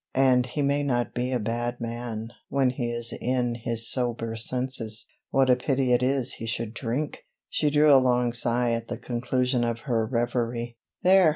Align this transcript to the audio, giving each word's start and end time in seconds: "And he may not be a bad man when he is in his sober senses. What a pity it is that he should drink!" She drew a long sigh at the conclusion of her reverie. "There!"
"And 0.15 0.47
he 0.47 0.63
may 0.63 0.81
not 0.81 1.13
be 1.13 1.31
a 1.31 1.37
bad 1.39 1.79
man 1.79 2.29
when 2.49 2.71
he 2.71 2.89
is 2.91 3.13
in 3.21 3.53
his 3.53 3.87
sober 3.87 4.35
senses. 4.35 5.05
What 5.29 5.47
a 5.47 5.55
pity 5.55 5.93
it 5.93 6.01
is 6.01 6.31
that 6.31 6.35
he 6.37 6.47
should 6.47 6.73
drink!" 6.73 7.27
She 7.49 7.69
drew 7.69 7.93
a 7.93 8.01
long 8.01 8.33
sigh 8.33 8.71
at 8.71 8.87
the 8.87 8.97
conclusion 8.97 9.63
of 9.63 9.81
her 9.81 10.07
reverie. 10.07 10.75
"There!" 11.03 11.29